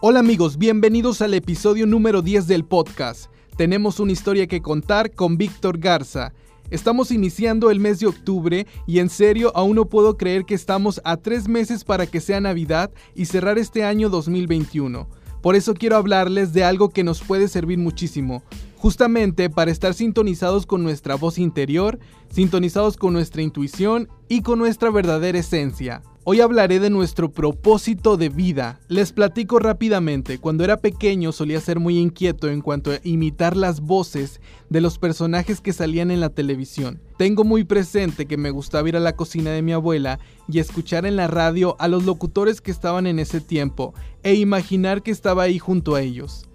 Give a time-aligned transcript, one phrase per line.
[0.00, 3.32] Hola amigos, bienvenidos al episodio número 10 del podcast.
[3.56, 6.32] Tenemos una historia que contar con Víctor Garza.
[6.70, 11.00] Estamos iniciando el mes de octubre y en serio aún no puedo creer que estamos
[11.02, 15.08] a tres meses para que sea Navidad y cerrar este año 2021.
[15.42, 18.44] Por eso quiero hablarles de algo que nos puede servir muchísimo,
[18.76, 21.98] justamente para estar sintonizados con nuestra voz interior,
[22.30, 26.02] sintonizados con nuestra intuición y con nuestra verdadera esencia.
[26.30, 28.80] Hoy hablaré de nuestro propósito de vida.
[28.88, 33.80] Les platico rápidamente, cuando era pequeño solía ser muy inquieto en cuanto a imitar las
[33.80, 37.00] voces de los personajes que salían en la televisión.
[37.16, 40.18] Tengo muy presente que me gustaba ir a la cocina de mi abuela
[40.48, 45.02] y escuchar en la radio a los locutores que estaban en ese tiempo e imaginar
[45.02, 46.46] que estaba ahí junto a ellos.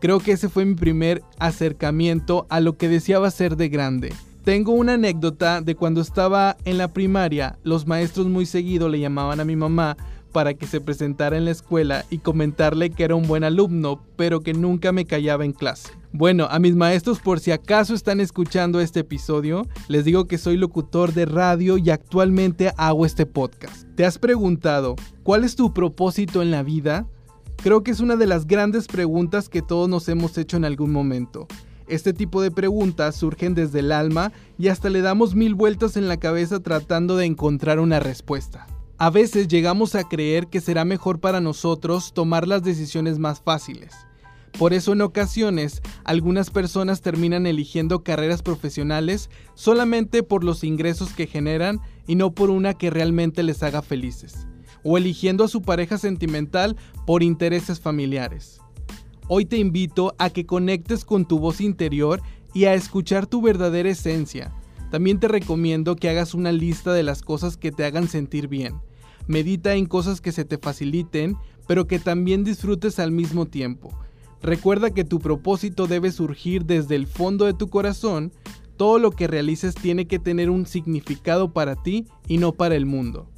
[0.00, 4.12] Creo que ese fue mi primer acercamiento a lo que deseaba ser de grande.
[4.46, 9.40] Tengo una anécdota de cuando estaba en la primaria, los maestros muy seguido le llamaban
[9.40, 9.96] a mi mamá
[10.30, 14.42] para que se presentara en la escuela y comentarle que era un buen alumno, pero
[14.42, 15.88] que nunca me callaba en clase.
[16.12, 20.56] Bueno, a mis maestros por si acaso están escuchando este episodio, les digo que soy
[20.56, 23.88] locutor de radio y actualmente hago este podcast.
[23.96, 27.08] ¿Te has preguntado cuál es tu propósito en la vida?
[27.64, 30.92] Creo que es una de las grandes preguntas que todos nos hemos hecho en algún
[30.92, 31.48] momento.
[31.88, 36.08] Este tipo de preguntas surgen desde el alma y hasta le damos mil vueltas en
[36.08, 38.66] la cabeza tratando de encontrar una respuesta.
[38.98, 43.94] A veces llegamos a creer que será mejor para nosotros tomar las decisiones más fáciles.
[44.58, 51.26] Por eso en ocasiones algunas personas terminan eligiendo carreras profesionales solamente por los ingresos que
[51.26, 54.48] generan y no por una que realmente les haga felices.
[54.82, 58.60] O eligiendo a su pareja sentimental por intereses familiares.
[59.28, 62.22] Hoy te invito a que conectes con tu voz interior
[62.54, 64.52] y a escuchar tu verdadera esencia.
[64.92, 68.76] También te recomiendo que hagas una lista de las cosas que te hagan sentir bien.
[69.26, 73.90] Medita en cosas que se te faciliten, pero que también disfrutes al mismo tiempo.
[74.42, 78.32] Recuerda que tu propósito debe surgir desde el fondo de tu corazón.
[78.76, 82.86] Todo lo que realices tiene que tener un significado para ti y no para el
[82.86, 83.28] mundo.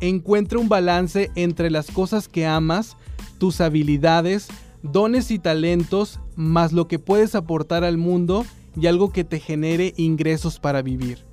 [0.00, 2.96] Encuentra un balance entre las cosas que amas,
[3.38, 4.48] tus habilidades,
[4.92, 8.44] dones y talentos, más lo que puedes aportar al mundo
[8.80, 11.24] y algo que te genere ingresos para vivir.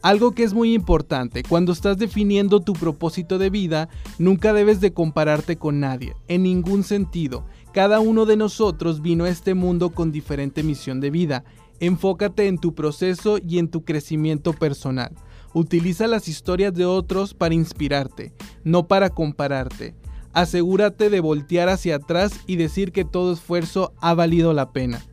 [0.00, 4.92] Algo que es muy importante, cuando estás definiendo tu propósito de vida, nunca debes de
[4.92, 7.44] compararte con nadie, en ningún sentido.
[7.72, 11.44] Cada uno de nosotros vino a este mundo con diferente misión de vida.
[11.80, 15.14] Enfócate en tu proceso y en tu crecimiento personal.
[15.52, 19.94] Utiliza las historias de otros para inspirarte, no para compararte
[20.32, 25.04] asegúrate de voltear hacia atrás y decir que todo esfuerzo ha valido la pena.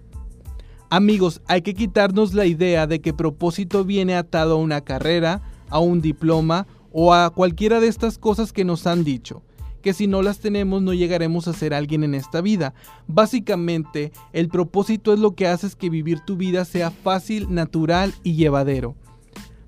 [0.89, 5.79] Amigos, hay que quitarnos la idea de que propósito viene atado a una carrera, a
[5.79, 9.43] un diploma o a cualquiera de estas cosas que nos han dicho,
[9.81, 12.73] que si no las tenemos no llegaremos a ser alguien en esta vida.
[13.07, 18.35] Básicamente, el propósito es lo que hace que vivir tu vida sea fácil, natural y
[18.35, 18.95] llevadero.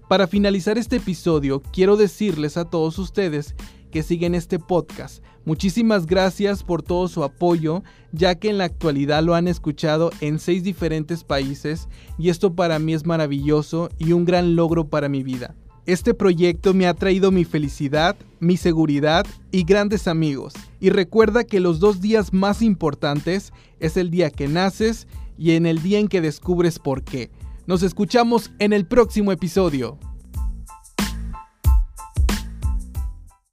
[0.07, 3.55] Para finalizar este episodio, quiero decirles a todos ustedes
[3.91, 5.21] que siguen este podcast.
[5.47, 7.81] Muchísimas gracias por todo su apoyo,
[8.11, 11.87] ya que en la actualidad lo han escuchado en seis diferentes países
[12.17, 15.55] y esto para mí es maravilloso y un gran logro para mi vida.
[15.85, 20.53] Este proyecto me ha traído mi felicidad, mi seguridad y grandes amigos.
[20.81, 25.65] Y recuerda que los dos días más importantes es el día que naces y en
[25.65, 27.31] el día en que descubres por qué.
[27.67, 29.97] Nos escuchamos en el próximo episodio.